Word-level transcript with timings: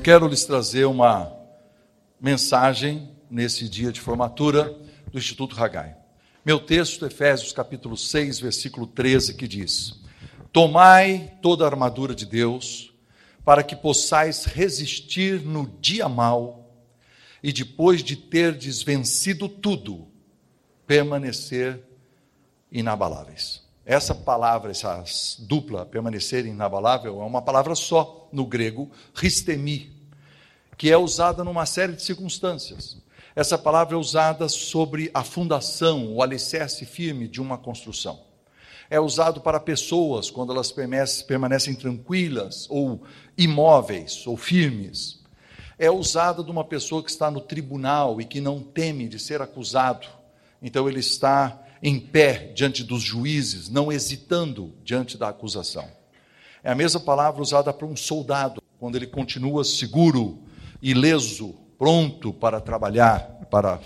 Eu 0.00 0.04
quero 0.04 0.28
lhes 0.28 0.46
trazer 0.46 0.86
uma 0.86 1.30
mensagem 2.18 3.10
nesse 3.30 3.68
dia 3.68 3.92
de 3.92 4.00
formatura 4.00 4.74
do 5.12 5.18
Instituto 5.18 5.54
Ragai. 5.54 5.94
Meu 6.42 6.58
texto, 6.58 7.04
Efésios 7.04 7.52
capítulo 7.52 7.98
6, 7.98 8.40
versículo 8.40 8.86
13, 8.86 9.34
que 9.34 9.46
diz: 9.46 10.00
Tomai 10.50 11.36
toda 11.42 11.64
a 11.64 11.68
armadura 11.68 12.14
de 12.14 12.24
Deus, 12.24 12.94
para 13.44 13.62
que 13.62 13.76
possais 13.76 14.46
resistir 14.46 15.42
no 15.42 15.68
dia 15.82 16.08
mau, 16.08 16.82
e 17.42 17.52
depois 17.52 18.02
de 18.02 18.16
terdes 18.16 18.82
vencido 18.82 19.50
tudo, 19.50 20.08
permanecer 20.86 21.78
inabaláveis. 22.72 23.68
Essa 23.90 24.14
palavra, 24.14 24.70
essa 24.70 25.02
dupla, 25.40 25.84
permanecer 25.84 26.46
inabalável, 26.46 27.20
é 27.20 27.24
uma 27.24 27.42
palavra 27.42 27.74
só 27.74 28.28
no 28.30 28.46
grego, 28.46 28.88
ristemi, 29.12 29.92
que 30.78 30.92
é 30.92 30.96
usada 30.96 31.42
numa 31.42 31.66
série 31.66 31.94
de 31.94 32.02
circunstâncias. 32.04 32.98
Essa 33.34 33.58
palavra 33.58 33.96
é 33.96 33.98
usada 33.98 34.48
sobre 34.48 35.10
a 35.12 35.24
fundação, 35.24 36.14
o 36.14 36.22
alicerce 36.22 36.86
firme 36.86 37.26
de 37.26 37.40
uma 37.42 37.58
construção. 37.58 38.20
É 38.88 39.00
usado 39.00 39.40
para 39.40 39.58
pessoas 39.58 40.30
quando 40.30 40.52
elas 40.52 40.70
permanecem 41.26 41.74
tranquilas 41.74 42.68
ou 42.70 43.02
imóveis 43.36 44.24
ou 44.24 44.36
firmes. 44.36 45.18
É 45.76 45.90
usado 45.90 46.44
de 46.44 46.50
uma 46.52 46.62
pessoa 46.62 47.02
que 47.02 47.10
está 47.10 47.28
no 47.28 47.40
tribunal 47.40 48.20
e 48.20 48.24
que 48.24 48.40
não 48.40 48.60
teme 48.60 49.08
de 49.08 49.18
ser 49.18 49.42
acusado. 49.42 50.06
Então 50.62 50.88
ele 50.88 51.00
está 51.00 51.60
em 51.82 51.98
pé 51.98 52.52
diante 52.54 52.84
dos 52.84 53.02
juízes, 53.02 53.68
não 53.68 53.90
hesitando 53.90 54.74
diante 54.84 55.16
da 55.16 55.28
acusação. 55.28 55.88
É 56.62 56.70
a 56.70 56.74
mesma 56.74 57.00
palavra 57.00 57.40
usada 57.40 57.72
para 57.72 57.86
um 57.86 57.96
soldado, 57.96 58.62
quando 58.78 58.96
ele 58.96 59.06
continua 59.06 59.64
seguro, 59.64 60.42
ileso, 60.82 61.54
pronto 61.78 62.32
para 62.32 62.60
trabalhar, 62.60 63.20
para, 63.50 63.80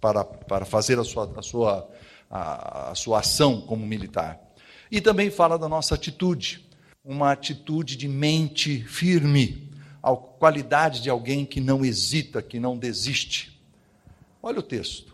para, 0.00 0.24
para 0.24 0.64
fazer 0.64 0.98
a 0.98 1.04
sua, 1.04 1.32
a, 1.36 1.42
sua, 1.42 1.90
a, 2.30 2.90
a 2.90 2.94
sua 2.94 3.18
ação 3.20 3.60
como 3.60 3.84
militar. 3.84 4.40
E 4.90 5.00
também 5.00 5.30
fala 5.30 5.58
da 5.58 5.68
nossa 5.68 5.94
atitude, 5.94 6.68
uma 7.04 7.32
atitude 7.32 7.96
de 7.96 8.08
mente 8.08 8.82
firme, 8.84 9.70
a 10.02 10.14
qualidade 10.14 11.02
de 11.02 11.10
alguém 11.10 11.44
que 11.44 11.60
não 11.60 11.84
hesita, 11.84 12.40
que 12.42 12.58
não 12.58 12.76
desiste. 12.76 13.60
Olha 14.42 14.60
o 14.60 14.62
texto. 14.62 15.09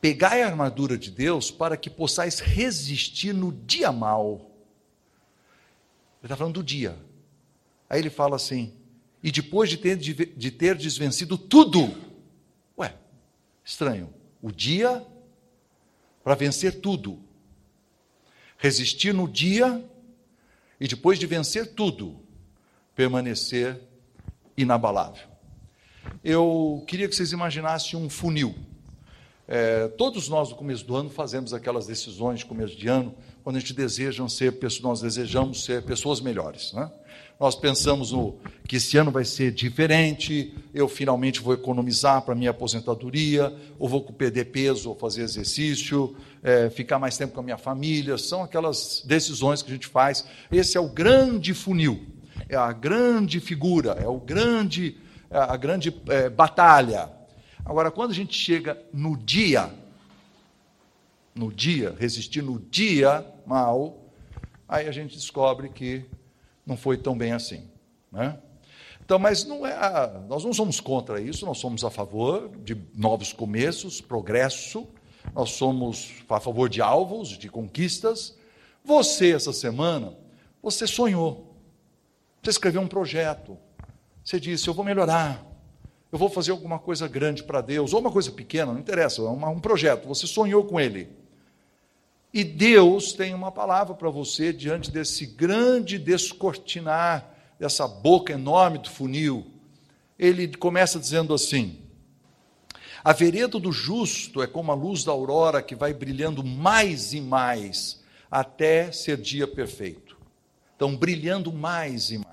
Pegai 0.00 0.42
a 0.42 0.46
armadura 0.46 0.96
de 0.96 1.10
Deus 1.10 1.50
para 1.50 1.76
que 1.76 1.90
possais 1.90 2.38
resistir 2.38 3.32
no 3.32 3.52
dia 3.52 3.90
mal. 3.90 4.50
Ele 6.20 6.24
está 6.24 6.36
falando 6.36 6.54
do 6.54 6.62
dia. 6.62 6.96
Aí 7.90 7.98
ele 8.00 8.10
fala 8.10 8.36
assim: 8.36 8.72
e 9.22 9.30
depois 9.30 9.68
de 9.68 9.76
ter, 9.76 9.96
de 9.96 10.50
ter 10.50 10.76
desvencido 10.76 11.36
tudo. 11.36 11.92
Ué, 12.78 12.94
estranho. 13.64 14.12
O 14.40 14.52
dia 14.52 15.04
para 16.22 16.34
vencer 16.34 16.80
tudo. 16.80 17.18
Resistir 18.56 19.12
no 19.12 19.26
dia 19.26 19.84
e 20.80 20.86
depois 20.86 21.18
de 21.18 21.26
vencer 21.26 21.74
tudo, 21.74 22.20
permanecer 22.94 23.80
inabalável. 24.56 25.26
Eu 26.22 26.84
queria 26.86 27.08
que 27.08 27.14
vocês 27.14 27.32
imaginassem 27.32 27.98
um 27.98 28.08
funil. 28.08 28.54
É, 29.50 29.88
todos 29.88 30.28
nós, 30.28 30.50
no 30.50 30.56
começo 30.56 30.84
do 30.84 30.94
ano, 30.94 31.08
fazemos 31.08 31.54
aquelas 31.54 31.86
decisões 31.86 32.40
de 32.40 32.44
começo 32.44 32.76
de 32.76 32.86
ano, 32.86 33.14
quando 33.42 33.56
a 33.56 33.60
gente 33.60 33.72
deseja 33.72 34.28
ser, 34.28 34.54
nós 34.82 35.00
desejamos 35.00 35.64
ser 35.64 35.82
pessoas 35.84 36.20
melhores. 36.20 36.74
Né? 36.74 36.90
Nós 37.40 37.54
pensamos 37.54 38.12
no, 38.12 38.36
que 38.66 38.76
esse 38.76 38.98
ano 38.98 39.10
vai 39.10 39.24
ser 39.24 39.50
diferente, 39.50 40.54
eu 40.74 40.86
finalmente 40.86 41.40
vou 41.40 41.54
economizar 41.54 42.20
para 42.20 42.34
minha 42.34 42.50
aposentadoria, 42.50 43.50
ou 43.78 43.88
vou 43.88 44.02
perder 44.02 44.46
peso, 44.46 44.90
ou 44.90 44.94
fazer 44.94 45.22
exercício, 45.22 46.14
é, 46.42 46.68
ficar 46.68 46.98
mais 46.98 47.16
tempo 47.16 47.32
com 47.32 47.40
a 47.40 47.44
minha 47.44 47.56
família. 47.56 48.18
São 48.18 48.42
aquelas 48.42 49.02
decisões 49.06 49.62
que 49.62 49.70
a 49.70 49.74
gente 49.74 49.86
faz. 49.86 50.26
Esse 50.52 50.76
é 50.76 50.80
o 50.80 50.90
grande 50.90 51.54
funil, 51.54 52.04
é 52.50 52.56
a 52.56 52.70
grande 52.70 53.40
figura, 53.40 53.92
é 53.92 54.06
o 54.06 54.20
grande, 54.20 54.98
é 55.30 55.38
a 55.38 55.56
grande 55.56 55.94
é, 56.08 56.28
batalha 56.28 57.16
Agora, 57.68 57.90
quando 57.90 58.12
a 58.12 58.14
gente 58.14 58.34
chega 58.34 58.82
no 58.94 59.14
dia, 59.14 59.70
no 61.34 61.52
dia, 61.52 61.94
resistir 61.98 62.40
no 62.40 62.58
dia 62.58 63.22
mal, 63.46 63.98
aí 64.66 64.88
a 64.88 64.90
gente 64.90 65.14
descobre 65.14 65.68
que 65.68 66.06
não 66.64 66.78
foi 66.78 66.96
tão 66.96 67.16
bem 67.16 67.32
assim. 67.32 67.68
Né? 68.10 68.38
Então, 69.04 69.18
mas 69.18 69.44
não 69.44 69.66
é, 69.66 69.76
nós 70.26 70.46
não 70.46 70.52
somos 70.54 70.80
contra 70.80 71.20
isso, 71.20 71.44
nós 71.44 71.58
somos 71.58 71.84
a 71.84 71.90
favor 71.90 72.50
de 72.64 72.74
novos 72.94 73.34
começos, 73.34 74.00
progresso, 74.00 74.88
nós 75.34 75.50
somos 75.50 76.14
a 76.26 76.40
favor 76.40 76.70
de 76.70 76.80
alvos, 76.80 77.36
de 77.36 77.50
conquistas. 77.50 78.34
Você, 78.82 79.32
essa 79.32 79.52
semana, 79.52 80.16
você 80.62 80.86
sonhou, 80.86 81.54
você 82.42 82.48
escreveu 82.48 82.80
um 82.80 82.88
projeto, 82.88 83.58
você 84.24 84.40
disse: 84.40 84.68
Eu 84.68 84.72
vou 84.72 84.86
melhorar, 84.86 85.44
eu 86.10 86.18
vou 86.18 86.28
fazer 86.28 86.50
alguma 86.50 86.78
coisa 86.78 87.06
grande 87.06 87.42
para 87.42 87.60
Deus, 87.60 87.92
ou 87.92 88.00
uma 88.00 88.10
coisa 88.10 88.30
pequena, 88.30 88.72
não 88.72 88.80
interessa, 88.80 89.20
é 89.20 89.24
um 89.24 89.60
projeto, 89.60 90.08
você 90.08 90.26
sonhou 90.26 90.64
com 90.64 90.80
ele. 90.80 91.08
E 92.32 92.44
Deus 92.44 93.12
tem 93.12 93.34
uma 93.34 93.50
palavra 93.50 93.94
para 93.94 94.10
você 94.10 94.52
diante 94.52 94.90
desse 94.90 95.26
grande 95.26 95.98
descortinar, 95.98 97.34
dessa 97.58 97.88
boca 97.88 98.32
enorme 98.32 98.78
do 98.78 98.90
funil. 98.90 99.46
Ele 100.18 100.46
começa 100.48 100.98
dizendo 100.98 101.32
assim: 101.32 101.78
A 103.02 103.12
vereda 103.12 103.58
do 103.58 103.72
justo 103.72 104.42
é 104.42 104.46
como 104.46 104.70
a 104.70 104.74
luz 104.74 105.04
da 105.04 105.12
aurora 105.12 105.62
que 105.62 105.74
vai 105.74 105.94
brilhando 105.94 106.44
mais 106.44 107.12
e 107.14 107.20
mais 107.20 108.02
até 108.30 108.92
ser 108.92 109.16
dia 109.16 109.46
perfeito. 109.46 110.16
Então, 110.76 110.94
brilhando 110.94 111.52
mais 111.52 112.10
e 112.10 112.18
mais. 112.18 112.27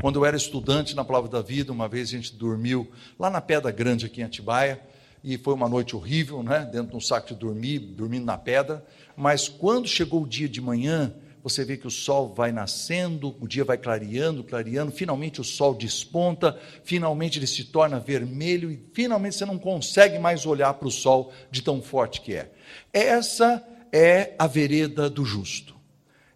Quando 0.00 0.20
eu 0.20 0.24
era 0.24 0.36
estudante 0.36 0.94
na 0.94 1.04
Palavra 1.04 1.28
da 1.28 1.42
Vida, 1.42 1.72
uma 1.72 1.88
vez 1.88 2.08
a 2.08 2.12
gente 2.12 2.32
dormiu 2.32 2.88
lá 3.18 3.28
na 3.28 3.40
Pedra 3.40 3.72
Grande, 3.72 4.06
aqui 4.06 4.20
em 4.20 4.24
Atibaia, 4.24 4.80
e 5.24 5.36
foi 5.36 5.52
uma 5.52 5.68
noite 5.68 5.96
horrível, 5.96 6.40
né? 6.40 6.68
dentro 6.70 6.92
de 6.92 6.96
um 6.96 7.00
saco 7.00 7.26
de 7.28 7.34
dormir, 7.34 7.80
dormindo 7.80 8.24
na 8.24 8.38
pedra. 8.38 8.84
Mas 9.16 9.48
quando 9.48 9.88
chegou 9.88 10.22
o 10.22 10.26
dia 10.26 10.48
de 10.48 10.60
manhã, 10.60 11.12
você 11.42 11.64
vê 11.64 11.76
que 11.76 11.86
o 11.88 11.90
sol 11.90 12.32
vai 12.32 12.52
nascendo, 12.52 13.34
o 13.40 13.48
dia 13.48 13.64
vai 13.64 13.76
clareando, 13.76 14.44
clareando, 14.44 14.92
finalmente 14.92 15.40
o 15.40 15.44
sol 15.44 15.74
desponta, 15.74 16.56
finalmente 16.84 17.40
ele 17.40 17.48
se 17.48 17.64
torna 17.64 17.98
vermelho 17.98 18.70
e 18.70 18.80
finalmente 18.92 19.34
você 19.34 19.44
não 19.44 19.58
consegue 19.58 20.16
mais 20.16 20.46
olhar 20.46 20.74
para 20.74 20.86
o 20.86 20.92
sol 20.92 21.32
de 21.50 21.60
tão 21.60 21.82
forte 21.82 22.20
que 22.20 22.34
é. 22.34 22.52
Essa 22.92 23.66
é 23.92 24.34
a 24.38 24.46
vereda 24.46 25.10
do 25.10 25.24
justo 25.24 25.77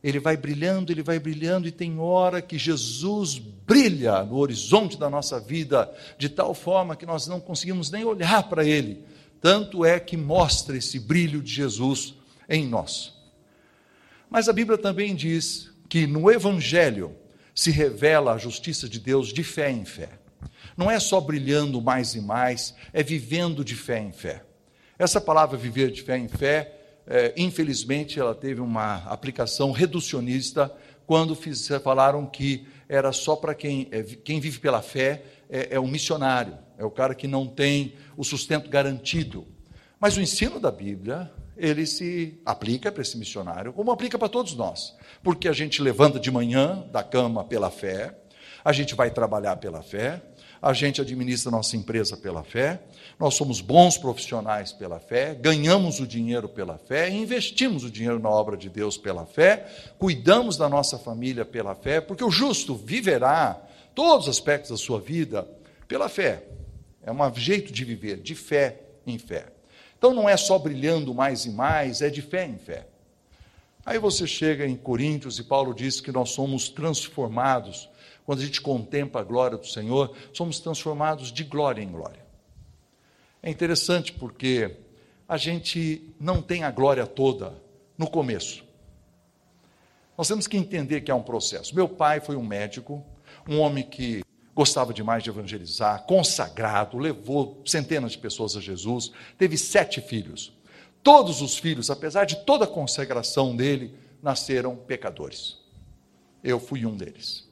ele 0.02 0.18
vai 0.18 0.36
brilhando, 0.36 0.90
ele 0.90 1.02
vai 1.02 1.18
brilhando, 1.18 1.68
e 1.68 1.72
tem 1.72 1.98
hora 1.98 2.42
que 2.42 2.58
Jesus 2.58 3.38
brilha 3.38 4.24
no 4.24 4.36
horizonte 4.36 4.98
da 4.98 5.08
nossa 5.08 5.38
vida, 5.38 5.92
de 6.18 6.28
tal 6.28 6.54
forma 6.54 6.96
que 6.96 7.06
nós 7.06 7.26
não 7.28 7.38
conseguimos 7.38 7.90
nem 7.90 8.04
olhar 8.04 8.48
para 8.48 8.64
ele. 8.64 9.04
Tanto 9.40 9.84
é 9.84 10.00
que 10.00 10.16
mostra 10.16 10.76
esse 10.76 10.98
brilho 10.98 11.40
de 11.40 11.52
Jesus 11.52 12.14
em 12.48 12.66
nós. 12.66 13.14
Mas 14.28 14.48
a 14.48 14.52
Bíblia 14.52 14.78
também 14.78 15.14
diz 15.14 15.70
que 15.88 16.06
no 16.06 16.30
Evangelho 16.30 17.14
se 17.54 17.70
revela 17.70 18.32
a 18.32 18.38
justiça 18.38 18.88
de 18.88 18.98
Deus 18.98 19.32
de 19.32 19.44
fé 19.44 19.70
em 19.70 19.84
fé. 19.84 20.08
Não 20.76 20.90
é 20.90 20.98
só 20.98 21.20
brilhando 21.20 21.80
mais 21.80 22.14
e 22.14 22.20
mais, 22.20 22.74
é 22.92 23.02
vivendo 23.02 23.64
de 23.64 23.76
fé 23.76 23.98
em 23.98 24.10
fé. 24.10 24.42
Essa 24.98 25.20
palavra 25.20 25.58
viver 25.58 25.90
de 25.90 26.02
fé 26.02 26.16
em 26.16 26.28
fé 26.28 26.81
é, 27.06 27.32
infelizmente, 27.36 28.18
ela 28.18 28.34
teve 28.34 28.60
uma 28.60 28.96
aplicação 29.04 29.72
reducionista 29.72 30.72
quando 31.06 31.34
fiz, 31.34 31.68
falaram 31.82 32.24
que 32.26 32.66
era 32.88 33.12
só 33.12 33.36
para 33.36 33.54
quem, 33.54 33.88
é, 33.90 34.02
quem 34.02 34.40
vive 34.40 34.60
pela 34.60 34.80
fé 34.80 35.22
é, 35.50 35.74
é 35.76 35.80
um 35.80 35.86
missionário, 35.86 36.56
é 36.78 36.84
o 36.84 36.90
cara 36.90 37.14
que 37.14 37.26
não 37.26 37.46
tem 37.46 37.94
o 38.16 38.24
sustento 38.24 38.70
garantido. 38.70 39.46
Mas 40.00 40.16
o 40.16 40.20
ensino 40.20 40.58
da 40.58 40.70
Bíblia, 40.70 41.30
ele 41.56 41.86
se 41.86 42.40
aplica 42.44 42.90
para 42.90 43.02
esse 43.02 43.16
missionário, 43.16 43.72
como 43.72 43.90
aplica 43.90 44.18
para 44.18 44.28
todos 44.28 44.54
nós. 44.54 44.96
Porque 45.22 45.48
a 45.48 45.52
gente 45.52 45.82
levanta 45.82 46.18
de 46.18 46.30
manhã 46.30 46.86
da 46.90 47.02
cama 47.02 47.44
pela 47.44 47.70
fé, 47.70 48.16
a 48.64 48.72
gente 48.72 48.94
vai 48.94 49.10
trabalhar 49.10 49.56
pela 49.56 49.82
fé, 49.82 50.22
a 50.62 50.72
gente 50.72 51.00
administra 51.00 51.50
nossa 51.50 51.76
empresa 51.76 52.16
pela 52.16 52.44
fé, 52.44 52.80
nós 53.18 53.34
somos 53.34 53.60
bons 53.60 53.98
profissionais 53.98 54.72
pela 54.72 55.00
fé, 55.00 55.34
ganhamos 55.34 55.98
o 55.98 56.06
dinheiro 56.06 56.48
pela 56.48 56.78
fé, 56.78 57.10
investimos 57.10 57.82
o 57.82 57.90
dinheiro 57.90 58.20
na 58.20 58.28
obra 58.28 58.56
de 58.56 58.70
Deus 58.70 58.96
pela 58.96 59.26
fé, 59.26 59.66
cuidamos 59.98 60.56
da 60.56 60.68
nossa 60.68 60.96
família 60.96 61.44
pela 61.44 61.74
fé, 61.74 62.00
porque 62.00 62.22
o 62.22 62.30
justo 62.30 62.76
viverá 62.76 63.60
todos 63.92 64.28
os 64.28 64.38
aspectos 64.38 64.70
da 64.70 64.76
sua 64.76 65.00
vida 65.00 65.48
pela 65.88 66.08
fé. 66.08 66.44
É 67.02 67.10
um 67.10 67.34
jeito 67.34 67.72
de 67.72 67.84
viver, 67.84 68.18
de 68.18 68.36
fé 68.36 68.82
em 69.04 69.18
fé. 69.18 69.46
Então 69.98 70.14
não 70.14 70.28
é 70.28 70.36
só 70.36 70.60
brilhando 70.60 71.12
mais 71.12 71.44
e 71.44 71.50
mais, 71.50 72.02
é 72.02 72.08
de 72.08 72.22
fé 72.22 72.46
em 72.46 72.56
fé. 72.56 72.86
Aí 73.84 73.98
você 73.98 74.28
chega 74.28 74.64
em 74.64 74.76
Coríntios 74.76 75.40
e 75.40 75.42
Paulo 75.42 75.74
diz 75.74 76.00
que 76.00 76.12
nós 76.12 76.30
somos 76.30 76.68
transformados 76.68 77.88
quando 78.24 78.40
a 78.40 78.44
gente 78.44 78.60
contempla 78.60 79.20
a 79.20 79.24
glória 79.24 79.58
do 79.58 79.66
Senhor, 79.66 80.14
somos 80.32 80.60
transformados 80.60 81.32
de 81.32 81.44
glória 81.44 81.82
em 81.82 81.90
glória. 81.90 82.24
É 83.42 83.50
interessante 83.50 84.12
porque 84.12 84.76
a 85.28 85.36
gente 85.36 86.14
não 86.20 86.40
tem 86.40 86.62
a 86.62 86.70
glória 86.70 87.06
toda 87.06 87.54
no 87.98 88.08
começo. 88.08 88.64
Nós 90.16 90.28
temos 90.28 90.46
que 90.46 90.56
entender 90.56 91.00
que 91.00 91.10
é 91.10 91.14
um 91.14 91.22
processo. 91.22 91.74
Meu 91.74 91.88
pai 91.88 92.20
foi 92.20 92.36
um 92.36 92.44
médico, 92.44 93.04
um 93.48 93.58
homem 93.58 93.82
que 93.82 94.22
gostava 94.54 94.92
demais 94.92 95.22
de 95.22 95.30
evangelizar, 95.30 96.04
consagrado, 96.04 96.98
levou 96.98 97.62
centenas 97.64 98.12
de 98.12 98.18
pessoas 98.18 98.56
a 98.56 98.60
Jesus, 98.60 99.10
teve 99.38 99.56
sete 99.56 100.00
filhos. 100.00 100.52
Todos 101.02 101.40
os 101.40 101.56
filhos, 101.56 101.90
apesar 101.90 102.24
de 102.24 102.36
toda 102.44 102.64
a 102.64 102.68
consagração 102.68 103.56
dele, 103.56 103.94
nasceram 104.22 104.76
pecadores. 104.76 105.58
Eu 106.44 106.60
fui 106.60 106.86
um 106.86 106.96
deles. 106.96 107.48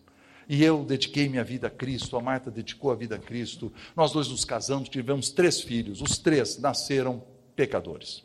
E 0.53 0.65
eu 0.65 0.85
dediquei 0.85 1.29
minha 1.29 1.45
vida 1.45 1.69
a 1.69 1.71
Cristo, 1.71 2.17
a 2.17 2.21
Marta 2.21 2.51
dedicou 2.51 2.91
a 2.91 2.97
vida 2.97 3.15
a 3.15 3.19
Cristo. 3.21 3.73
Nós 3.95 4.11
dois 4.11 4.27
nos 4.27 4.45
casamos, 4.45 4.89
tivemos 4.89 5.31
três 5.31 5.61
filhos. 5.61 6.03
Os 6.03 6.19
três 6.19 6.59
nasceram 6.59 7.23
pecadores. 7.55 8.25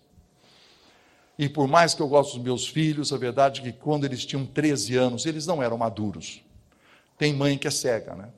E 1.37 1.47
por 1.47 1.67
mais 1.67 1.93
que 1.93 2.01
eu 2.01 2.07
goste 2.07 2.35
dos 2.35 2.43
meus 2.43 2.67
filhos, 2.67 3.13
a 3.13 3.17
verdade 3.17 3.61
é 3.61 3.63
que 3.65 3.73
quando 3.73 4.05
eles 4.05 4.25
tinham 4.25 4.43
13 4.43 4.95
anos, 4.95 5.27
eles 5.27 5.45
não 5.45 5.61
eram 5.61 5.77
maduros. 5.77 6.41
Tem 7.15 7.31
mãe 7.31 7.59
que 7.59 7.67
é 7.67 7.71
cega, 7.71 8.15
né? 8.15 8.29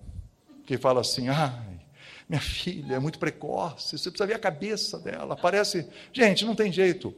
Que 0.65 0.77
fala 0.77 0.99
assim: 0.99 1.29
ai, 1.29 1.79
minha 2.27 2.41
filha 2.41 2.95
é 2.95 2.99
muito 2.99 3.17
precoce, 3.17 3.97
você 3.97 4.09
precisa 4.09 4.27
ver 4.27 4.33
a 4.33 4.39
cabeça 4.39 4.99
dela. 4.99 5.37
Parece. 5.37 5.87
Gente, 6.11 6.43
não 6.43 6.55
tem 6.55 6.73
jeito. 6.73 7.15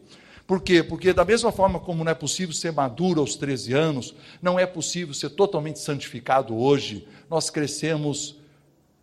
Por 0.49 0.63
quê? 0.63 0.81
Porque, 0.81 1.13
da 1.13 1.23
mesma 1.23 1.51
forma 1.51 1.79
como 1.79 2.03
não 2.03 2.11
é 2.11 2.15
possível 2.15 2.55
ser 2.55 2.71
maduro 2.71 3.21
aos 3.21 3.35
13 3.35 3.71
anos, 3.73 4.15
não 4.41 4.57
é 4.57 4.65
possível 4.65 5.13
ser 5.13 5.29
totalmente 5.29 5.77
santificado 5.77 6.57
hoje, 6.57 7.07
nós 7.29 7.51
crescemos 7.51 8.39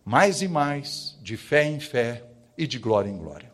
mais 0.03 0.41
e 0.41 0.47
mais, 0.49 1.17
de 1.21 1.37
fé 1.37 1.63
em 1.63 1.79
fé 1.79 2.25
e 2.57 2.67
de 2.67 2.77
glória 2.77 3.09
em 3.09 3.17
glória. 3.17 3.49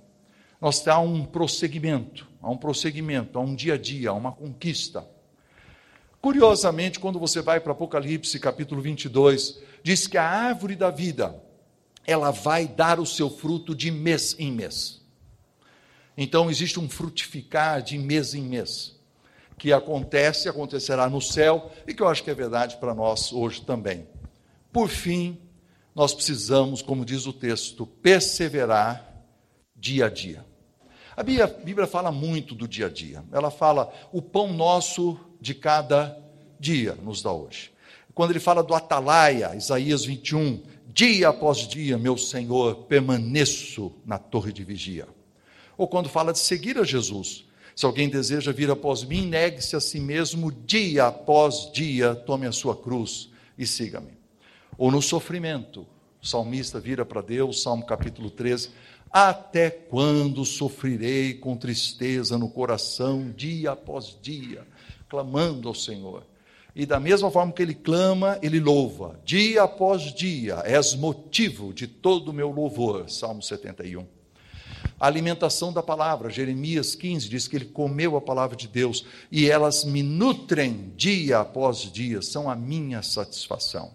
Nós 0.59 0.87
há 0.87 0.97
um 0.97 1.23
prosseguimento, 1.23 2.27
há 2.41 2.49
um 2.49 2.57
prosseguimento, 2.57 3.37
há 3.37 3.43
um 3.43 3.53
dia 3.53 3.75
a 3.75 3.77
dia, 3.77 4.09
há 4.09 4.13
uma 4.13 4.31
conquista. 4.31 5.07
Curiosamente, 6.19 6.99
quando 6.99 7.19
você 7.19 7.43
vai 7.43 7.59
para 7.59 7.73
Apocalipse 7.73 8.39
capítulo 8.39 8.81
22, 8.81 9.59
diz 9.83 10.07
que 10.07 10.17
a 10.17 10.27
árvore 10.27 10.75
da 10.75 10.89
vida, 10.89 11.39
ela 12.07 12.31
vai 12.31 12.67
dar 12.67 12.99
o 12.99 13.05
seu 13.05 13.29
fruto 13.29 13.75
de 13.75 13.91
mês 13.91 14.35
em 14.39 14.51
mês. 14.51 15.02
Então 16.17 16.49
existe 16.49 16.79
um 16.79 16.89
frutificar 16.89 17.81
de 17.81 17.97
mês 17.97 18.33
em 18.33 18.43
mês, 18.43 18.95
que 19.57 19.71
acontece, 19.71 20.49
acontecerá 20.49 21.09
no 21.09 21.21
céu 21.21 21.71
e 21.87 21.93
que 21.93 22.01
eu 22.01 22.07
acho 22.07 22.23
que 22.23 22.29
é 22.29 22.35
verdade 22.35 22.77
para 22.77 22.93
nós 22.93 23.31
hoje 23.31 23.61
também. 23.61 24.07
Por 24.71 24.89
fim, 24.89 25.39
nós 25.95 26.13
precisamos, 26.13 26.81
como 26.81 27.05
diz 27.05 27.25
o 27.25 27.33
texto, 27.33 27.85
perseverar 27.85 29.23
dia 29.75 30.05
a 30.05 30.09
dia. 30.09 30.45
A 31.15 31.21
Bíblia 31.21 31.85
fala 31.85 32.11
muito 32.11 32.55
do 32.55 32.67
dia 32.67 32.87
a 32.87 32.89
dia. 32.89 33.23
Ela 33.31 33.51
fala 33.51 33.93
o 34.11 34.21
pão 34.21 34.51
nosso 34.51 35.19
de 35.39 35.53
cada 35.53 36.17
dia 36.59 36.95
nos 36.95 37.21
dá 37.21 37.31
hoje. 37.31 37.71
Quando 38.15 38.31
ele 38.31 38.39
fala 38.39 38.63
do 38.63 38.73
atalaia, 38.73 39.55
Isaías 39.55 40.05
21, 40.05 40.63
dia 40.87 41.29
após 41.29 41.67
dia, 41.67 41.97
meu 41.97 42.17
Senhor, 42.17 42.85
permaneço 42.85 43.91
na 44.05 44.17
torre 44.17 44.51
de 44.53 44.63
vigia. 44.63 45.07
Ou 45.83 45.87
quando 45.89 46.07
fala 46.07 46.31
de 46.31 46.39
seguir 46.39 46.77
a 46.77 46.85
Jesus, 46.85 47.43
se 47.75 47.85
alguém 47.85 48.07
deseja 48.07 48.53
vir 48.53 48.71
após 48.71 49.03
mim, 49.03 49.27
negue-se 49.27 49.75
a 49.75 49.81
si 49.81 49.99
mesmo 49.99 50.49
dia 50.49 51.07
após 51.07 51.69
dia, 51.73 52.15
tome 52.15 52.47
a 52.47 52.53
sua 52.53 52.73
cruz 52.73 53.29
e 53.57 53.67
siga-me. 53.67 54.17
Ou 54.77 54.89
no 54.89 55.01
sofrimento, 55.01 55.85
o 56.21 56.25
salmista 56.25 56.79
vira 56.79 57.03
para 57.03 57.19
Deus, 57.19 57.61
Salmo 57.61 57.85
capítulo 57.85 58.29
13, 58.29 58.69
até 59.11 59.69
quando 59.69 60.45
sofrerei 60.45 61.33
com 61.33 61.57
tristeza 61.57 62.37
no 62.37 62.49
coração, 62.49 63.29
dia 63.35 63.71
após 63.71 64.17
dia, 64.21 64.65
clamando 65.09 65.67
ao 65.67 65.75
Senhor? 65.75 66.25
E 66.73 66.85
da 66.85 66.97
mesma 66.97 67.29
forma 67.29 67.51
que 67.51 67.61
ele 67.61 67.75
clama, 67.75 68.39
ele 68.41 68.61
louva, 68.61 69.19
dia 69.25 69.63
após 69.63 70.13
dia, 70.13 70.61
és 70.63 70.95
motivo 70.95 71.73
de 71.73 71.87
todo 71.87 72.29
o 72.29 72.33
meu 72.33 72.51
louvor. 72.51 73.09
Salmo 73.09 73.41
71. 73.41 74.22
A 75.03 75.07
alimentação 75.07 75.73
da 75.73 75.83
palavra, 75.83 76.29
Jeremias 76.29 76.95
15 76.95 77.27
diz 77.27 77.45
que 77.45 77.57
ele 77.57 77.65
comeu 77.65 78.15
a 78.15 78.21
palavra 78.21 78.55
de 78.55 78.69
Deus 78.69 79.05
e 79.29 79.49
elas 79.49 79.83
me 79.83 80.01
nutrem 80.01 80.93
dia 80.95 81.39
após 81.39 81.79
dia, 81.91 82.21
são 82.21 82.49
a 82.49 82.55
minha 82.55 83.03
satisfação. 83.03 83.91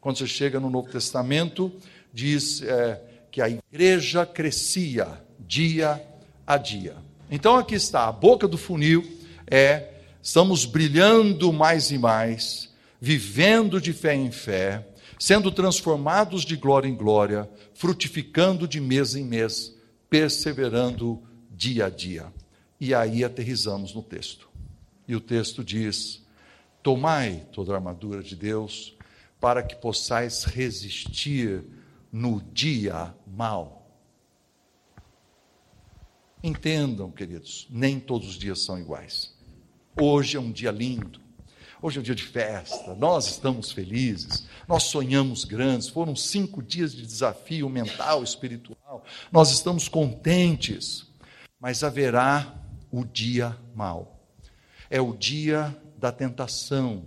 Quando 0.00 0.18
você 0.18 0.26
chega 0.28 0.60
no 0.60 0.70
Novo 0.70 0.88
Testamento, 0.88 1.72
diz. 2.12 2.62
É, 2.62 3.00
que 3.36 3.42
a 3.42 3.50
igreja 3.50 4.24
crescia 4.24 5.22
dia 5.38 6.02
a 6.46 6.56
dia. 6.56 6.96
Então 7.30 7.54
aqui 7.54 7.74
está, 7.74 8.08
a 8.08 8.12
boca 8.12 8.48
do 8.48 8.56
funil 8.56 9.06
é 9.46 9.90
estamos 10.22 10.64
brilhando 10.64 11.52
mais 11.52 11.90
e 11.90 11.98
mais, 11.98 12.70
vivendo 12.98 13.78
de 13.78 13.92
fé 13.92 14.14
em 14.14 14.30
fé, 14.30 14.86
sendo 15.18 15.52
transformados 15.52 16.46
de 16.46 16.56
glória 16.56 16.88
em 16.88 16.94
glória, 16.94 17.46
frutificando 17.74 18.66
de 18.66 18.80
mês 18.80 19.14
em 19.14 19.26
mês, 19.26 19.75
perseverando 20.08 21.22
dia 21.50 21.86
a 21.86 21.90
dia. 21.90 22.32
E 22.80 22.94
aí 22.94 23.24
aterrizamos 23.24 23.94
no 23.94 24.02
texto. 24.02 24.48
E 25.08 25.14
o 25.16 25.20
texto 25.20 25.64
diz: 25.64 26.24
Tomai 26.82 27.46
toda 27.52 27.72
a 27.72 27.76
armadura 27.76 28.22
de 28.22 28.36
Deus, 28.36 28.96
para 29.40 29.62
que 29.62 29.76
possais 29.76 30.44
resistir 30.44 31.64
no 32.12 32.40
dia 32.40 33.14
mal. 33.26 33.90
Entendam, 36.42 37.10
queridos, 37.10 37.66
nem 37.70 37.98
todos 37.98 38.28
os 38.28 38.38
dias 38.38 38.60
são 38.60 38.78
iguais. 38.78 39.34
Hoje 40.00 40.36
é 40.36 40.40
um 40.40 40.52
dia 40.52 40.70
lindo, 40.70 41.20
hoje 41.80 41.98
é 41.98 42.00
um 42.00 42.04
dia 42.04 42.14
de 42.14 42.24
festa, 42.24 42.94
nós 42.94 43.26
estamos 43.26 43.72
felizes, 43.72 44.46
nós 44.66 44.84
sonhamos 44.84 45.44
grandes, 45.44 45.88
foram 45.88 46.16
cinco 46.16 46.62
dias 46.62 46.92
de 46.92 47.06
desafio 47.06 47.68
mental, 47.68 48.22
espiritual, 48.22 49.04
nós 49.30 49.50
estamos 49.50 49.88
contentes, 49.88 51.06
mas 51.60 51.82
haverá 51.82 52.54
o 52.90 53.04
dia 53.04 53.56
mal, 53.74 54.26
é 54.88 55.00
o 55.00 55.14
dia 55.14 55.76
da 55.98 56.12
tentação. 56.12 57.04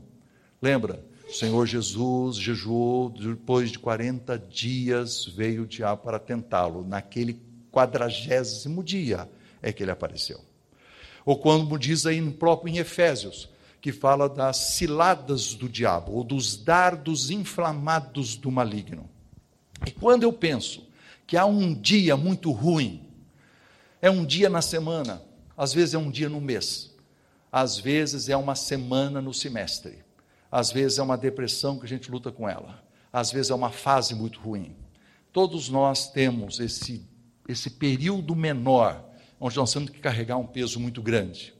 Lembra? 0.61 1.03
O 1.29 1.33
Senhor 1.33 1.65
Jesus 1.67 2.37
jejuou, 2.37 3.09
depois 3.11 3.71
de 3.71 3.77
40 3.77 4.37
dias 4.37 5.25
veio 5.25 5.61
o 5.61 5.67
diabo 5.67 6.01
para 6.01 6.17
tentá-lo. 6.17 6.83
Naquele 6.83 7.39
quadragésimo 7.71 8.83
dia 8.83 9.29
é 9.61 9.71
que 9.71 9.83
ele 9.83 9.91
apareceu. 9.91 10.43
Ou 11.23 11.37
como 11.37 11.77
diz 11.77 12.07
aí 12.07 12.19
no 12.19 12.31
próprio 12.31 12.73
em 12.73 12.79
Efésios, 12.79 13.47
que 13.81 13.91
fala 13.91 14.27
das 14.27 14.57
ciladas 14.57 15.53
do 15.53 15.69
diabo, 15.69 16.13
ou 16.13 16.23
dos 16.23 16.57
dardos 16.57 17.29
inflamados 17.29 18.35
do 18.35 18.51
maligno. 18.51 19.09
E 19.85 19.91
quando 19.91 20.23
eu 20.23 20.33
penso 20.33 20.87
que 21.25 21.37
há 21.37 21.45
um 21.45 21.73
dia 21.73 22.17
muito 22.17 22.51
ruim, 22.51 23.07
é 24.01 24.09
um 24.09 24.25
dia 24.25 24.49
na 24.49 24.61
semana, 24.61 25.21
às 25.55 25.73
vezes 25.73 25.93
é 25.93 25.97
um 25.97 26.11
dia 26.11 26.27
no 26.29 26.41
mês, 26.41 26.93
às 27.51 27.77
vezes 27.77 28.29
é 28.29 28.35
uma 28.35 28.55
semana 28.55 29.21
no 29.21 29.33
semestre 29.33 30.09
às 30.51 30.71
vezes 30.71 30.97
é 30.97 31.03
uma 31.03 31.17
depressão 31.17 31.77
que 31.77 31.85
a 31.85 31.89
gente 31.89 32.09
luta 32.09 32.31
com 32.31 32.49
ela. 32.49 32.83
Às 33.11 33.31
vezes 33.31 33.51
é 33.51 33.55
uma 33.55 33.71
fase 33.71 34.15
muito 34.15 34.39
ruim. 34.39 34.75
Todos 35.31 35.69
nós 35.69 36.11
temos 36.11 36.59
esse, 36.59 37.07
esse 37.47 37.69
período 37.69 38.35
menor, 38.35 39.03
onde 39.39 39.55
nós 39.57 39.71
temos 39.71 39.89
que 39.89 39.99
carregar 39.99 40.37
um 40.37 40.45
peso 40.45 40.79
muito 40.79 41.01
grande. 41.01 41.53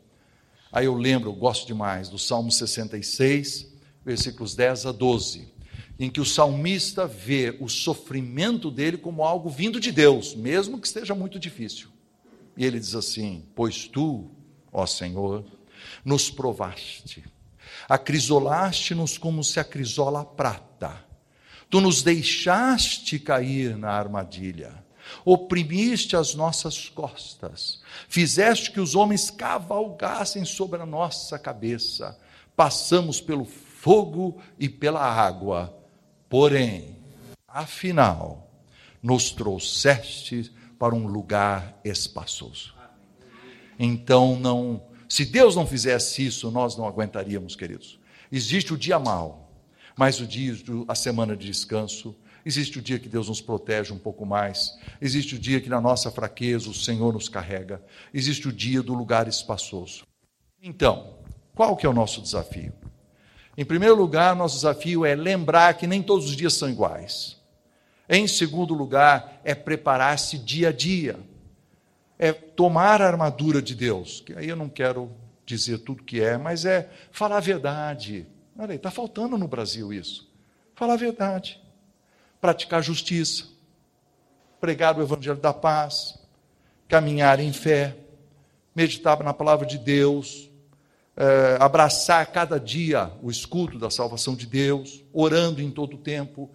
Aí 0.72 0.86
eu 0.86 0.96
lembro, 0.96 1.30
eu 1.30 1.34
gosto 1.34 1.66
demais, 1.68 2.10
do 2.10 2.20
Salmo 2.20 2.52
66, 2.52 3.68
versículos 4.06 4.56
10 4.56 4.86
a 4.86 4.92
12, 4.92 5.52
em 6.00 6.10
que 6.10 6.22
o 6.22 6.26
salmista 6.26 7.08
vê 7.08 7.58
o 7.60 7.68
sofrimento 7.68 8.70
dele 8.70 8.98
como 8.98 9.24
algo 9.24 9.50
vindo 9.50 9.80
de 9.80 9.92
Deus, 9.92 10.36
mesmo 10.36 10.80
que 10.80 10.88
esteja 10.88 11.16
muito 11.16 11.40
difícil. 11.40 11.90
E 12.56 12.66
ele 12.66 12.80
diz 12.80 12.96
assim: 12.96 13.46
Pois 13.56 13.88
tu, 13.88 14.30
ó 14.72 14.86
Senhor, 14.86 15.46
nos 16.04 16.30
provaste 16.30 17.24
Acrisolaste-nos 17.88 19.18
como 19.18 19.44
se 19.44 19.60
acrisola 19.60 20.22
a 20.22 20.26
prata. 20.26 21.06
Tu 21.70 21.80
nos 21.80 22.02
deixaste 22.02 23.20
cair 23.20 23.78
na 23.78 23.92
armadilha. 23.92 24.84
Oprimiste 25.26 26.16
as 26.16 26.36
nossas 26.36 26.90
costas. 26.90 27.82
Fizeste 28.08 28.72
que 28.72 28.80
os 28.80 28.96
homens 28.96 29.30
cavalgassem 29.30 30.46
sobre 30.46 30.82
a 30.82 30.86
nossa 30.86 31.38
cabeça. 31.38 32.18
Passamos 32.56 33.22
pelo 33.22 33.46
fogo 33.46 34.42
e 34.58 34.68
pela 34.68 35.02
água. 35.02 35.76
Porém, 36.30 36.96
afinal, 37.48 38.50
nos 39.02 39.32
trouxeste 39.32 40.52
para 40.78 40.96
um 40.96 41.08
lugar 41.08 41.80
espaçoso. 41.84 42.74
Então 43.78 44.38
não 44.40 44.90
se 45.10 45.26
Deus 45.26 45.56
não 45.56 45.66
fizesse 45.66 46.24
isso, 46.24 46.52
nós 46.52 46.78
não 46.78 46.88
aguentaríamos, 46.88 47.56
queridos. 47.56 48.00
Existe 48.32 48.72
o 48.76 48.78
dia 48.78 49.00
mal, 49.00 49.52
mais 49.98 50.22
o 50.22 50.28
dia, 50.28 50.54
a 50.88 50.94
semana 50.94 51.36
de 51.36 51.48
descanso. 51.48 52.16
Existe 52.46 52.80
o 52.80 52.82
dia 52.82 53.00
que 53.00 53.10
Deus 53.10 53.28
nos 53.28 53.42
protege 53.42 53.94
um 53.94 53.98
pouco 53.98 54.26
mais. 54.26 54.78
Existe 55.02 55.36
o 55.36 55.40
dia 55.40 55.60
que, 55.60 55.70
na 55.70 55.82
nossa 55.82 56.10
fraqueza, 56.10 56.70
o 56.70 56.74
Senhor 56.74 57.14
nos 57.14 57.30
carrega. 57.30 57.82
Existe 58.14 58.48
o 58.48 58.52
dia 58.52 58.82
do 58.82 58.94
lugar 58.94 59.28
espaçoso. 59.28 60.04
Então, 60.62 61.16
qual 61.54 61.76
que 61.76 61.86
é 61.86 61.90
o 61.90 61.94
nosso 61.94 62.22
desafio? 62.22 62.74
Em 63.58 63.66
primeiro 63.66 63.96
lugar, 63.96 64.36
nosso 64.36 64.56
desafio 64.56 65.06
é 65.06 65.16
lembrar 65.16 65.74
que 65.74 65.86
nem 65.86 66.02
todos 66.02 66.26
os 66.28 66.36
dias 66.36 66.54
são 66.54 66.70
iguais. 66.70 67.38
Em 68.08 68.28
segundo 68.28 68.74
lugar, 68.74 69.42
é 69.44 69.54
preparar-se 69.54 70.38
dia 70.38 70.70
a 70.70 70.72
dia. 70.72 71.20
É 72.18 72.32
tomar 72.32 73.02
a 73.02 73.08
armadura 73.08 73.62
de 73.62 73.76
Deus, 73.76 74.22
que 74.22 74.34
aí 74.34 74.50
eu 74.50 74.56
não 74.56 74.70
quero 74.70 75.12
dizer 75.46 75.80
tudo 75.80 76.04
que 76.04 76.22
é, 76.22 76.38
mas 76.38 76.64
é 76.64 76.90
falar 77.12 77.38
a 77.38 77.42
verdade. 77.42 78.26
Olha 78.58 78.72
aí, 78.72 78.78
está 78.78 78.92
faltando 78.92 79.38
no 79.38 79.48
Brasil 79.48 79.92
isso. 79.92 80.30
Falar 80.76 80.94
a 80.94 80.98
verdade. 80.98 81.62
Praticar 82.42 82.82
justiça. 82.82 83.46
Pregar 84.60 84.98
o 84.98 85.02
evangelho 85.02 85.40
da 85.40 85.54
paz. 85.54 86.20
Caminhar 86.88 87.40
em 87.40 87.54
fé. 87.54 87.96
Meditar 88.76 89.22
na 89.24 89.34
palavra 89.34 89.66
de 89.66 89.78
Deus 89.78 90.50
é, 91.20 91.58
abraçar 91.60 92.26
cada 92.28 92.58
dia 92.58 93.12
o 93.22 93.30
escudo 93.30 93.78
da 93.78 93.90
salvação 93.90 94.36
de 94.36 94.48
Deus, 94.48 95.04
orando 95.12 95.62
em 95.62 95.70
todo 95.70 95.96
o 95.96 96.00
tempo. 96.00 96.50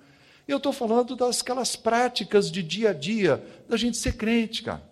Eu 0.48 0.56
estou 0.56 0.72
falando 0.72 1.14
das 1.14 1.42
aquelas 1.42 1.76
práticas 1.76 2.50
de 2.50 2.62
dia 2.62 2.90
a 2.90 2.92
dia, 2.94 3.44
da 3.68 3.76
gente 3.76 3.98
ser 3.98 4.14
crente, 4.14 4.62
cara. 4.62 4.82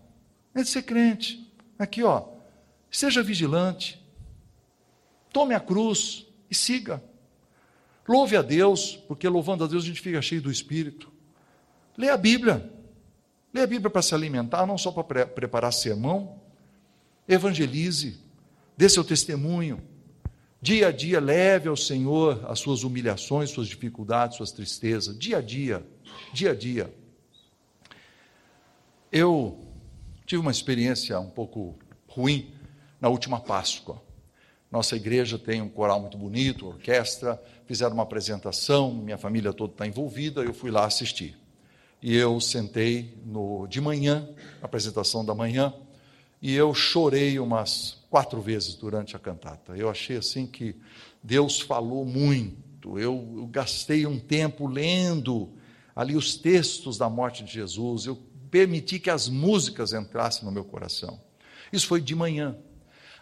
Da 0.53 0.61
gente 0.61 0.71
ser 0.71 0.83
crente. 0.83 1.51
Aqui, 1.79 2.03
ó. 2.03 2.25
Seja 2.91 3.23
vigilante. 3.23 3.99
Tome 5.33 5.55
a 5.55 5.61
cruz 5.61 6.27
e 6.51 6.55
siga. 6.55 7.03
Louve 8.07 8.37
a 8.37 8.43
Deus, 8.43 8.97
porque 9.09 9.29
louvando 9.29 9.65
a 9.65 9.67
Deus 9.67 9.85
a 9.85 9.87
gente 9.87 10.01
fica 10.01 10.21
cheio 10.21 10.43
do 10.43 10.51
Espírito. 10.51 11.11
Leia 11.97 12.15
a 12.15 12.17
Bíblia. 12.17 12.71
Leia 13.53 13.65
a 13.65 13.69
Bíblia 13.69 13.91
para 13.91 14.03
se 14.03 14.15
alimentar, 14.15 14.67
não 14.67 14.77
só 14.77 14.91
para 14.91 15.05
pre 15.05 15.27
preparar 15.27 15.73
sermão. 15.73 16.41
Evangelize 17.29 18.19
dê 18.77 18.89
seu 18.89 19.05
testemunho. 19.05 19.81
Dia 20.61 20.89
a 20.89 20.93
dia, 20.93 21.21
leve 21.21 21.69
ao 21.69 21.77
Senhor 21.77 22.45
as 22.49 22.61
suas 22.61 22.85
humilhações, 22.85 23.51
suas 23.51 23.69
dificuldades, 23.69 24.37
suas 24.37 24.53
tristezas. 24.53 25.19
Dia 25.19 25.39
a 25.39 25.41
dia, 25.41 25.85
dia 26.33 26.51
a 26.51 26.55
dia. 26.55 26.95
Eu 29.11 29.59
tive 30.25 30.41
uma 30.41 30.51
experiência 30.51 31.19
um 31.19 31.31
pouco 31.31 31.77
ruim 32.07 32.55
na 33.01 33.09
última 33.09 33.41
Páscoa. 33.41 34.01
Nossa 34.73 34.97
igreja 34.97 35.39
tem 35.39 35.61
um 35.61 35.69
coral 35.69 36.01
muito 36.01 36.17
bonito, 36.17 36.67
orquestra, 36.67 37.41
fizeram 37.67 37.93
uma 37.93 38.05
apresentação, 38.05 38.91
minha 38.91 39.19
família 39.19 39.53
toda 39.53 39.75
está 39.75 39.87
envolvida, 39.87 40.41
eu 40.41 40.55
fui 40.55 40.71
lá 40.71 40.87
assistir. 40.87 41.39
E 42.03 42.17
eu 42.17 42.41
sentei 42.41 43.15
no, 43.27 43.67
de 43.67 43.83
manhã, 43.83 44.27
apresentação 44.63 45.23
da 45.23 45.35
manhã, 45.35 45.75
e 46.41 46.55
eu 46.55 46.73
chorei 46.73 47.39
umas 47.39 47.99
quatro 48.09 48.41
vezes 48.41 48.75
durante 48.75 49.15
a 49.15 49.19
cantata. 49.19 49.77
Eu 49.77 49.91
achei 49.91 50.17
assim 50.17 50.47
que 50.47 50.75
Deus 51.23 51.61
falou 51.61 52.07
muito. 52.07 52.99
Eu, 52.99 53.35
eu, 53.37 53.47
gastei 53.47 54.07
um 54.07 54.19
tempo 54.19 54.67
lendo 54.67 55.51
ali 55.95 56.17
os 56.17 56.35
textos 56.35 56.97
da 56.97 57.11
morte 57.11 57.45
de 57.45 57.53
Jesus. 57.53 58.07
Eu 58.07 58.19
permiti 58.51 58.99
que 58.99 59.11
as 59.11 59.29
músicas 59.29 59.93
entrassem 59.93 60.45
no 60.47 60.51
meu 60.51 60.65
coração. 60.65 61.21
Isso 61.71 61.87
foi 61.87 62.01
de 62.01 62.15
manhã. 62.15 62.57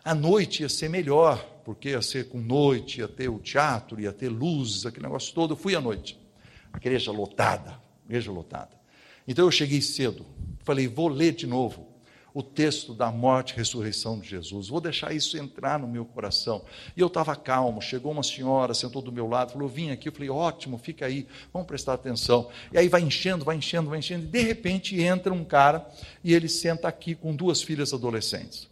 À 0.04 0.14
noite 0.14 0.62
ia 0.62 0.68
ser 0.68 0.88
melhor, 0.88 1.44
porque 1.64 1.90
ia 1.90 2.02
ser 2.02 2.28
com 2.28 2.38
noite, 2.38 3.00
ia 3.00 3.08
ter 3.08 3.28
o 3.28 3.38
teatro, 3.38 4.00
ia 4.00 4.12
ter 4.12 4.28
luzes, 4.28 4.86
aquele 4.86 5.06
negócio 5.06 5.34
todo. 5.34 5.52
Eu 5.52 5.56
fui 5.56 5.74
à 5.74 5.80
noite. 5.80 6.18
A 6.72 6.78
igreja 6.78 7.12
lotada, 7.12 7.80
igreja 8.06 8.30
lotada. 8.32 8.70
Então 9.28 9.44
eu 9.44 9.50
cheguei 9.50 9.82
cedo. 9.82 10.24
Falei, 10.64 10.88
vou 10.88 11.08
ler 11.08 11.32
de 11.32 11.46
novo 11.46 11.90
o 12.32 12.42
texto 12.42 12.94
da 12.94 13.10
morte 13.10 13.52
e 13.52 13.56
ressurreição 13.56 14.18
de 14.18 14.28
Jesus. 14.28 14.68
Vou 14.68 14.80
deixar 14.80 15.12
isso 15.12 15.36
entrar 15.36 15.78
no 15.78 15.88
meu 15.88 16.04
coração. 16.04 16.64
E 16.96 17.00
eu 17.00 17.08
estava 17.08 17.34
calmo. 17.36 17.82
Chegou 17.82 18.12
uma 18.12 18.22
senhora, 18.22 18.72
sentou 18.72 19.02
do 19.02 19.12
meu 19.12 19.26
lado, 19.26 19.52
falou: 19.52 19.68
Vim 19.68 19.90
aqui. 19.90 20.08
Eu 20.08 20.12
falei: 20.12 20.30
Ótimo, 20.30 20.78
fica 20.78 21.06
aí, 21.06 21.26
vamos 21.52 21.66
prestar 21.66 21.94
atenção. 21.94 22.48
E 22.72 22.78
aí 22.78 22.88
vai 22.88 23.02
enchendo, 23.02 23.44
vai 23.44 23.56
enchendo, 23.56 23.90
vai 23.90 23.98
enchendo. 23.98 24.24
E 24.24 24.28
de 24.28 24.40
repente 24.40 25.00
entra 25.00 25.32
um 25.32 25.44
cara 25.44 25.86
e 26.22 26.32
ele 26.32 26.48
senta 26.48 26.88
aqui 26.88 27.14
com 27.14 27.34
duas 27.34 27.62
filhas 27.62 27.92
adolescentes. 27.92 28.69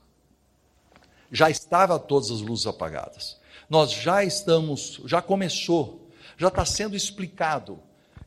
Já 1.30 1.50
estava 1.50 1.98
todas 1.98 2.30
as 2.30 2.40
luzes 2.40 2.66
apagadas. 2.66 3.36
Nós 3.68 3.90
já 3.90 4.24
estamos, 4.24 5.00
já 5.04 5.20
começou, 5.20 6.08
já 6.36 6.48
está 6.48 6.64
sendo 6.64 6.96
explicado 6.96 7.78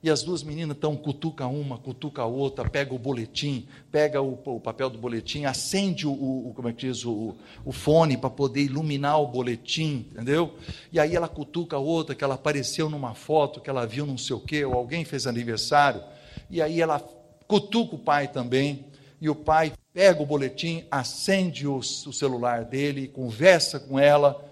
e 0.04 0.10
as 0.10 0.24
duas 0.24 0.42
meninas 0.42 0.76
estão, 0.76 0.96
cutuca 0.96 1.46
uma, 1.46 1.78
cutuca 1.78 2.24
a 2.24 2.26
outra, 2.26 2.68
pega 2.68 2.94
o 2.94 2.98
boletim, 2.98 3.68
pega 3.92 4.20
o, 4.20 4.40
o 4.46 4.60
papel 4.60 4.90
do 4.90 4.98
boletim, 4.98 5.46
acende 5.46 6.08
o, 6.08 6.12
o 6.12 6.54
como 6.56 6.70
é 6.70 6.74
que 6.74 6.88
diz, 6.88 7.06
o, 7.06 7.36
o 7.64 7.72
fone 7.72 8.18
para 8.18 8.30
poder 8.30 8.62
iluminar 8.62 9.22
o 9.22 9.28
boletim, 9.28 10.08
entendeu? 10.12 10.56
E 10.92 11.00
aí 11.00 11.16
ela 11.16 11.28
cutuca 11.28 11.76
a 11.76 11.80
outra, 11.80 12.16
que 12.16 12.24
ela 12.24 12.34
apareceu 12.34 12.90
numa 12.90 13.14
foto, 13.14 13.62
que 13.62 13.70
ela 13.70 13.86
viu 13.86 14.06
não 14.06 14.18
sei 14.18 14.36
o 14.36 14.40
quê, 14.40 14.66
ou 14.66 14.74
alguém 14.74 15.06
fez 15.06 15.28
aniversário, 15.28 16.02
e 16.50 16.62
aí 16.62 16.82
ela 16.82 17.00
cutuca 17.48 17.96
o 17.96 18.00
pai 18.00 18.28
também, 18.28 18.86
e 19.20 19.30
o 19.30 19.36
pai 19.36 19.72
pega 19.94 20.22
o 20.22 20.26
boletim, 20.26 20.86
acende 20.90 21.68
o, 21.68 21.78
o 21.78 21.84
celular 22.14 22.64
dele, 22.64 23.08
conversa 23.08 23.80
com 23.80 24.00
ela, 24.00 24.48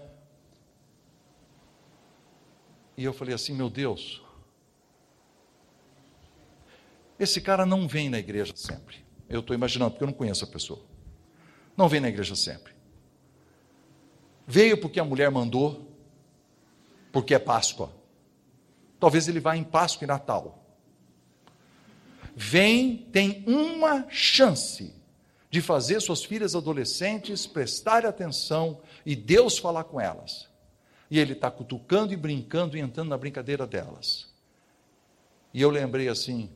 e 2.96 3.04
eu 3.04 3.14
falei 3.14 3.34
assim, 3.34 3.54
meu 3.54 3.70
Deus, 3.70 4.22
esse 7.18 7.40
cara 7.40 7.64
não 7.64 7.88
vem 7.88 8.10
na 8.10 8.18
igreja 8.18 8.52
sempre. 8.54 8.96
Eu 9.28 9.40
estou 9.40 9.54
imaginando, 9.54 9.92
porque 9.92 10.04
eu 10.04 10.08
não 10.08 10.14
conheço 10.14 10.44
a 10.44 10.48
pessoa. 10.48 10.80
Não 11.76 11.88
vem 11.88 12.00
na 12.00 12.08
igreja 12.08 12.34
sempre. 12.34 12.74
Veio 14.46 14.78
porque 14.78 15.00
a 15.00 15.04
mulher 15.04 15.30
mandou, 15.30 15.90
porque 17.10 17.34
é 17.34 17.38
Páscoa. 17.38 17.90
Talvez 18.98 19.28
ele 19.28 19.40
vá 19.40 19.56
em 19.56 19.64
Páscoa 19.64 20.04
e 20.04 20.08
Natal. 20.08 20.62
Vem, 22.36 23.08
tem 23.12 23.42
uma 23.46 24.10
chance 24.10 24.99
de 25.50 25.60
fazer 25.60 26.00
suas 26.00 26.24
filhas 26.24 26.54
adolescentes 26.54 27.46
prestarem 27.46 28.08
atenção 28.08 28.80
e 29.04 29.16
Deus 29.16 29.58
falar 29.58 29.84
com 29.84 30.00
elas. 30.00 30.48
E 31.10 31.18
ele 31.18 31.32
está 31.32 31.50
cutucando 31.50 32.12
e 32.12 32.16
brincando 32.16 32.76
e 32.76 32.80
entrando 32.80 33.08
na 33.08 33.18
brincadeira 33.18 33.66
delas. 33.66 34.28
E 35.52 35.60
eu 35.60 35.68
lembrei 35.68 36.08
assim: 36.08 36.48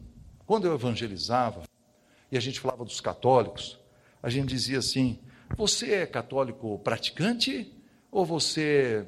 quando 0.46 0.66
eu 0.66 0.74
evangelizava, 0.74 1.62
e 2.30 2.36
a 2.36 2.40
gente 2.40 2.60
falava 2.60 2.84
dos 2.84 3.00
católicos, 3.00 3.78
a 4.22 4.30
gente 4.30 4.48
dizia 4.48 4.78
assim: 4.78 5.18
você 5.56 5.94
é 5.94 6.06
católico 6.06 6.78
praticante 6.78 7.72
ou 8.12 8.24
você 8.24 9.04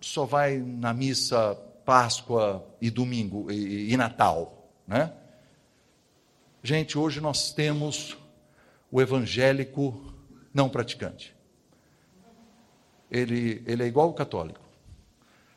só 0.00 0.24
vai 0.24 0.58
na 0.58 0.94
missa 0.94 1.54
Páscoa 1.84 2.64
e 2.80 2.88
domingo 2.88 3.50
e, 3.50 3.92
e 3.92 3.96
Natal, 3.96 4.70
né? 4.86 5.12
Gente, 6.62 6.96
hoje 6.96 7.20
nós 7.20 7.52
temos 7.52 8.16
o 8.94 9.02
evangélico 9.02 10.14
não 10.52 10.68
praticante. 10.68 11.34
Ele, 13.10 13.60
ele 13.66 13.82
é 13.82 13.86
igual 13.88 14.08
o 14.08 14.14
católico. 14.14 14.60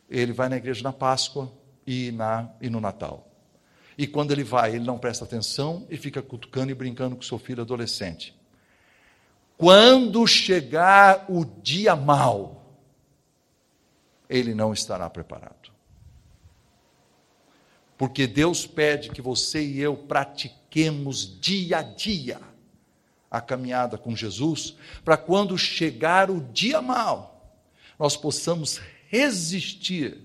Ele 0.09 0.33
vai 0.33 0.49
na 0.49 0.57
igreja 0.57 0.81
na 0.81 0.91
Páscoa 0.91 1.53
e, 1.85 2.11
na, 2.13 2.49
e 2.59 2.67
no 2.67 2.81
Natal. 2.81 3.31
E 3.95 4.07
quando 4.07 4.31
ele 4.31 4.43
vai, 4.43 4.73
ele 4.73 4.83
não 4.83 4.97
presta 4.97 5.23
atenção 5.23 5.85
e 5.87 5.97
fica 5.97 6.19
cutucando 6.19 6.71
e 6.71 6.73
brincando 6.73 7.15
com 7.15 7.21
seu 7.21 7.37
filho 7.37 7.61
adolescente. 7.61 8.35
Quando 9.55 10.25
chegar 10.25 11.27
o 11.29 11.45
dia 11.45 11.95
mau, 11.95 12.75
ele 14.27 14.55
não 14.55 14.73
estará 14.73 15.07
preparado. 15.11 15.71
Porque 17.99 18.25
Deus 18.25 18.65
pede 18.65 19.11
que 19.11 19.21
você 19.21 19.63
e 19.63 19.79
eu 19.79 19.95
pratiquemos 19.95 21.39
dia 21.39 21.77
a 21.77 21.81
dia 21.83 22.56
a 23.29 23.41
caminhada 23.41 23.97
com 23.97 24.15
Jesus, 24.15 24.75
para 25.03 25.17
quando 25.17 25.57
chegar 25.57 26.31
o 26.31 26.41
dia 26.41 26.81
mau, 26.81 27.59
nós 27.99 28.15
possamos 28.15 28.79
resistir 29.09 30.17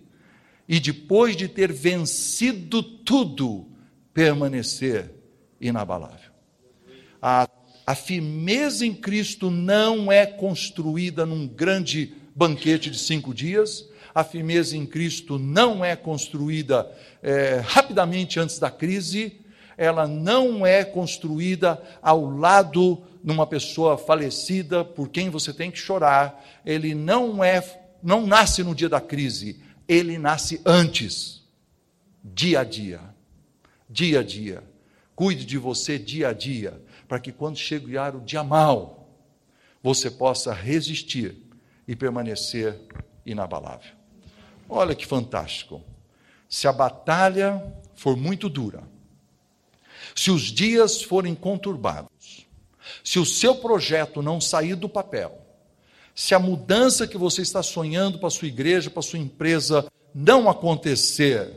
e 0.69 0.79
depois 0.79 1.37
de 1.37 1.49
ter 1.49 1.73
vencido 1.73 2.83
tudo, 2.83 3.69
permanecer 4.15 5.11
inabalável. 5.61 6.31
A, 7.21 7.49
a 7.87 7.95
firmeza 7.95 8.87
em 8.87 8.95
Cristo 8.95 9.51
não 9.51 10.11
é 10.11 10.25
construída 10.27 11.27
num 11.27 11.47
grande 11.47 12.15
banquete 12.35 12.91
de 12.91 12.99
cinco 12.99 13.35
dias, 13.35 13.89
a 14.15 14.23
firmeza 14.23 14.77
em 14.77 14.85
Cristo 14.85 15.39
não 15.39 15.85
é 15.85 15.97
construída 15.97 16.91
é, 17.23 17.63
rapidamente 17.65 18.39
antes 18.39 18.59
da 18.59 18.71
crise, 18.71 19.41
ela 19.76 20.07
não 20.07 20.67
é 20.67 20.85
construída 20.85 21.83
ao 22.00 22.29
lado 22.29 23.02
de 23.23 23.31
uma 23.31 23.47
pessoa 23.47 23.97
falecida 23.97 24.85
por 24.85 25.09
quem 25.09 25.31
você 25.31 25.52
tem 25.52 25.71
que 25.71 25.79
chorar, 25.79 26.45
ele 26.64 26.95
não 26.95 27.43
é, 27.43 27.62
não 28.02 28.26
nasce 28.26 28.62
no 28.62 28.75
dia 28.75 28.88
da 28.88 29.00
crise, 29.00 29.61
ele 29.88 30.19
nasce 30.19 30.61
antes. 30.64 31.43
dia 32.25 32.61
a 32.61 32.64
dia. 32.64 33.00
Dia 33.88 34.21
a 34.21 34.23
dia. 34.23 34.64
Cuide 35.14 35.45
de 35.45 35.59
você 35.59 35.99
dia 35.99 36.29
a 36.29 36.33
dia, 36.33 36.83
para 37.07 37.21
que 37.21 37.31
quando 37.31 37.57
chegar 37.57 38.17
o 38.17 38.21
dia 38.21 38.43
mal, 38.43 39.09
você 39.83 40.11
possa 40.11 40.52
resistir 40.52 41.37
e 41.87 41.95
permanecer 41.95 42.81
inabalável. 43.26 43.93
Olha 44.69 44.95
que 44.95 45.07
fantástico. 45.07 45.83
Se 46.49 46.67
a 46.67 46.73
batalha 46.73 47.62
for 47.95 48.17
muito 48.17 48.49
dura, 48.49 48.83
se 50.14 50.31
os 50.31 50.42
dias 50.42 51.02
forem 51.02 51.35
conturbados, 51.35 52.47
se 53.02 53.19
o 53.19 53.25
seu 53.26 53.54
projeto 53.54 54.23
não 54.23 54.40
sair 54.40 54.75
do 54.75 54.88
papel, 54.88 55.38
se 56.14 56.35
a 56.35 56.38
mudança 56.38 57.07
que 57.07 57.16
você 57.16 57.42
está 57.42 57.62
sonhando 57.62 58.19
para 58.19 58.31
sua 58.31 58.49
igreja, 58.49 58.90
para 58.90 59.02
sua 59.02 59.19
empresa, 59.19 59.87
não 60.14 60.49
acontecer, 60.49 61.50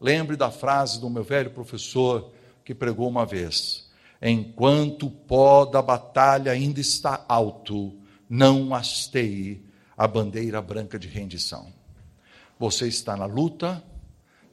lembre 0.00 0.36
da 0.36 0.50
frase 0.50 1.00
do 1.00 1.08
meu 1.08 1.22
velho 1.22 1.50
professor 1.50 2.32
que 2.64 2.74
pregou 2.74 3.08
uma 3.08 3.24
vez: 3.24 3.88
enquanto 4.20 5.06
o 5.06 5.10
pó 5.10 5.64
da 5.64 5.80
batalha 5.80 6.50
ainda 6.50 6.80
está 6.80 7.24
alto, 7.28 7.94
não 8.28 8.74
hasteie 8.74 9.64
a 9.96 10.08
bandeira 10.08 10.60
branca 10.60 10.98
de 10.98 11.06
rendição. 11.06 11.72
Você 12.58 12.88
está 12.88 13.16
na 13.16 13.26
luta, 13.26 13.82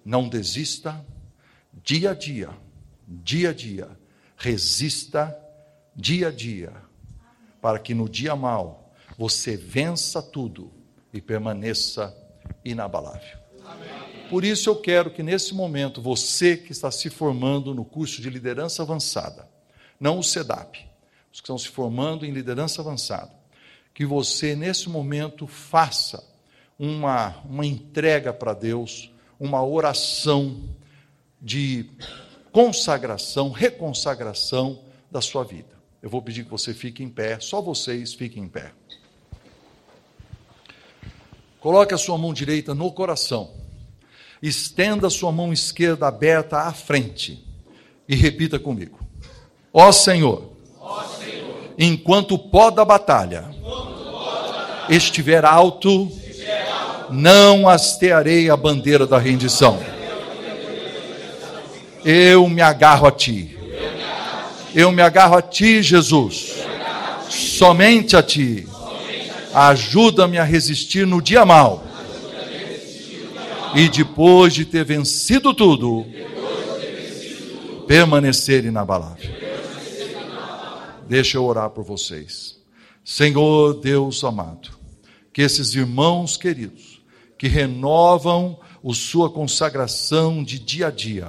não 0.05 0.27
desista, 0.27 1.03
dia 1.83 2.11
a 2.11 2.13
dia, 2.13 2.49
dia 3.23 3.49
a 3.49 3.53
dia, 3.53 3.89
resista 4.37 5.37
dia 5.95 6.29
a 6.29 6.31
dia, 6.31 6.73
para 7.61 7.77
que 7.77 7.93
no 7.93 8.07
dia 8.07 8.35
mal 8.35 8.91
você 9.17 9.57
vença 9.57 10.21
tudo 10.21 10.71
e 11.13 11.19
permaneça 11.19 12.15
inabalável. 12.63 13.37
Por 14.29 14.45
isso 14.45 14.69
eu 14.69 14.77
quero 14.77 15.11
que 15.11 15.21
nesse 15.21 15.53
momento 15.53 16.01
você 16.01 16.55
que 16.55 16.71
está 16.71 16.89
se 16.89 17.09
formando 17.09 17.75
no 17.75 17.83
curso 17.83 18.21
de 18.21 18.29
liderança 18.29 18.81
avançada, 18.81 19.47
não 19.99 20.19
o 20.19 20.23
SEDAP, 20.23 20.87
os 21.31 21.41
que 21.41 21.45
estão 21.45 21.57
se 21.57 21.67
formando 21.67 22.25
em 22.25 22.31
liderança 22.31 22.81
avançada, 22.81 23.31
que 23.93 24.05
você 24.05 24.55
nesse 24.55 24.89
momento 24.89 25.45
faça 25.45 26.23
uma, 26.79 27.37
uma 27.43 27.65
entrega 27.65 28.33
para 28.33 28.53
Deus, 28.53 29.11
uma 29.37 29.63
oração 29.63 30.69
de 31.41 31.89
consagração, 32.51 33.49
reconsagração 33.49 34.79
da 35.09 35.21
sua 35.21 35.43
vida. 35.43 35.69
Eu 36.01 36.09
vou 36.09 36.21
pedir 36.21 36.43
que 36.43 36.51
você 36.51 36.73
fique 36.73 37.03
em 37.03 37.09
pé, 37.09 37.39
só 37.39 37.61
vocês 37.61 38.13
fiquem 38.13 38.43
em 38.43 38.47
pé. 38.47 38.71
Coloque 41.59 41.93
a 41.93 41.97
sua 41.97 42.17
mão 42.17 42.33
direita 42.33 42.73
no 42.73 42.91
coração. 42.91 43.51
Estenda 44.41 45.07
a 45.07 45.11
sua 45.11 45.31
mão 45.31 45.53
esquerda 45.53 46.07
aberta 46.07 46.61
à 46.61 46.73
frente 46.73 47.45
e 48.07 48.15
repita 48.15 48.57
comigo. 48.57 48.99
Ó 49.71 49.91
Senhor, 49.91 50.53
Senhor 51.19 51.73
enquanto 51.77 52.33
o 52.33 52.39
pó 52.39 52.71
da 52.71 52.83
batalha, 52.83 53.45
estiver 54.89 55.45
alto, 55.45 56.07
estiver 56.07 56.67
alto 56.67 57.13
não 57.13 57.69
hastearei 57.69 58.49
a 58.49 58.57
bandeira 58.57 59.05
da 59.05 59.19
rendição. 59.19 59.90
Eu 62.03 62.47
me 62.49 62.61
agarro 62.61 63.07
a 63.07 63.11
ti. 63.11 63.57
Eu 64.73 64.91
me 64.91 65.01
agarro 65.01 65.35
a 65.35 65.41
ti, 65.41 65.81
Jesus. 65.81 66.55
Somente 67.29 68.15
a 68.15 68.23
ti 68.23 68.67
Ajuda-me 69.53 70.37
a 70.37 70.43
resistir 70.43 71.05
no 71.05 71.21
dia 71.21 71.45
mal. 71.45 71.83
E 73.75 73.89
depois 73.89 74.53
de 74.53 74.65
ter 74.65 74.85
vencido 74.85 75.53
tudo, 75.53 76.05
permanecer 77.87 78.65
inabalável. 78.65 79.29
Deixa 81.07 81.37
eu 81.37 81.43
orar 81.43 81.69
por 81.69 81.83
vocês. 81.83 82.57
Senhor 83.03 83.73
Deus 83.81 84.23
amado, 84.23 84.69
que 85.33 85.41
esses 85.41 85.73
irmãos 85.73 86.37
queridos, 86.37 87.01
que 87.37 87.47
renovam 87.47 88.57
a 88.87 88.93
sua 88.93 89.29
consagração 89.29 90.43
de 90.43 90.59
dia 90.59 90.87
a 90.87 90.91
dia, 90.91 91.27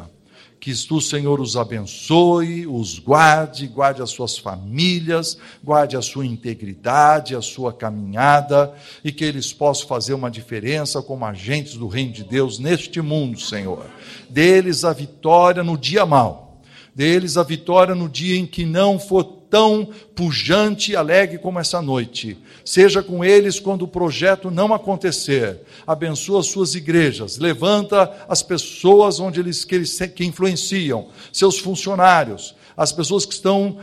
que 0.62 0.72
tu, 0.86 1.00
Senhor, 1.00 1.40
os 1.40 1.56
abençoe, 1.56 2.68
os 2.68 2.96
guarde, 3.00 3.66
guarde 3.66 4.00
as 4.00 4.10
suas 4.10 4.38
famílias, 4.38 5.36
guarde 5.60 5.96
a 5.96 6.00
sua 6.00 6.24
integridade, 6.24 7.34
a 7.34 7.42
sua 7.42 7.72
caminhada, 7.72 8.72
e 9.02 9.10
que 9.10 9.24
eles 9.24 9.52
possam 9.52 9.88
fazer 9.88 10.14
uma 10.14 10.30
diferença 10.30 11.02
como 11.02 11.24
agentes 11.24 11.74
do 11.74 11.88
reino 11.88 12.12
de 12.12 12.22
Deus 12.22 12.60
neste 12.60 13.00
mundo, 13.00 13.40
Senhor. 13.40 13.86
Deles 14.30 14.84
a 14.84 14.92
vitória 14.92 15.64
no 15.64 15.76
dia 15.76 16.06
mau, 16.06 16.62
deles 16.94 17.36
a 17.36 17.42
vitória 17.42 17.96
no 17.96 18.08
dia 18.08 18.38
em 18.38 18.46
que 18.46 18.64
não 18.64 19.00
for 19.00 19.41
tão 19.52 19.86
pujante 20.14 20.92
e 20.92 20.96
alegre 20.96 21.36
como 21.36 21.58
essa 21.58 21.82
noite. 21.82 22.38
Seja 22.64 23.02
com 23.02 23.22
eles 23.22 23.60
quando 23.60 23.82
o 23.82 23.88
projeto 23.88 24.50
não 24.50 24.72
acontecer. 24.72 25.60
Abençoa 25.86 26.42
suas 26.42 26.74
igrejas, 26.74 27.36
levanta 27.36 28.24
as 28.26 28.42
pessoas 28.42 29.20
onde 29.20 29.40
eles 29.40 29.62
que, 29.62 29.74
eles 29.74 29.98
que 30.16 30.24
influenciam, 30.24 31.08
seus 31.30 31.58
funcionários, 31.58 32.54
as 32.74 32.92
pessoas 32.92 33.26
que 33.26 33.34
estão 33.34 33.76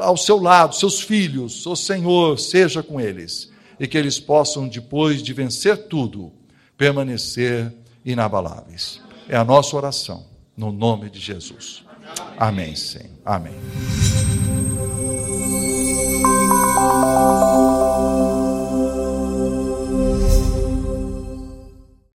ao 0.00 0.16
seu 0.16 0.42
lado, 0.42 0.74
seus 0.74 1.00
filhos. 1.00 1.64
O 1.66 1.76
Senhor, 1.76 2.36
seja 2.36 2.82
com 2.82 3.00
eles 3.00 3.48
e 3.78 3.86
que 3.86 3.96
eles 3.96 4.18
possam 4.18 4.66
depois 4.66 5.22
de 5.22 5.32
vencer 5.32 5.86
tudo, 5.86 6.32
permanecer 6.76 7.72
inabaláveis. 8.04 9.00
É 9.28 9.36
a 9.36 9.44
nossa 9.44 9.76
oração 9.76 10.26
no 10.56 10.72
nome 10.72 11.08
de 11.08 11.20
Jesus. 11.20 11.84
Amém, 12.36 12.74
Senhor. 12.74 13.12
Amém. 13.24 13.54